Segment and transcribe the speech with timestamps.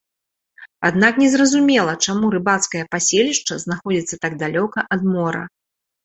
[0.87, 5.43] Аднак незразумела чаму рыбацкае паселішча знаходзіцца так далёка ад мора.